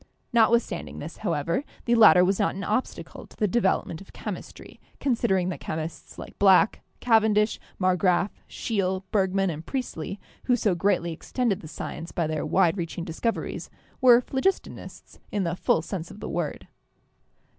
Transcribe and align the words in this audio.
Notwithstanding 0.33 0.97
this, 0.97 1.17
however, 1.17 1.63
the 1.85 1.93
latter 1.93 2.25
was 2.25 2.39
not 2.39 2.55
an 2.55 2.63
obstacle 2.63 3.27
to 3.27 3.37
the 3.37 3.47
development 3.47 4.01
of 4.01 4.13
chemistry, 4.13 4.79
considering 4.99 5.49
that 5.49 5.59
chemists 5.59 6.17
like 6.17 6.39
Black, 6.39 6.81
Cavendish, 7.01 7.59
Marg 7.77 7.99
graf, 7.99 8.31
Scheele, 8.49 9.03
Bergman, 9.11 9.51
and 9.51 9.63
Priestley, 9.63 10.19
who 10.45 10.55
so 10.55 10.73
greatly 10.73 11.11
extended 11.13 11.59
the 11.59 11.67
science 11.67 12.11
by 12.11 12.25
their 12.25 12.43
wide 12.43 12.79
reaching 12.79 13.03
discoveries, 13.03 13.69
were 14.01 14.21
phlogistonists 14.23 15.19
in 15.31 15.43
the 15.43 15.55
full 15.55 15.83
sense 15.83 16.09
of 16.09 16.19
the 16.19 16.27
word. 16.29 16.67